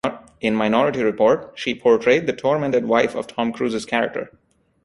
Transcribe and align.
In 0.39 0.55
"Minority 0.55 1.03
Report", 1.03 1.51
she 1.53 1.75
portrayed 1.75 2.25
the 2.25 2.33
tormented 2.33 2.85
wife 2.85 3.13
of 3.13 3.27
Tom 3.27 3.53
Cruise's 3.53 3.85
character. 3.85 4.31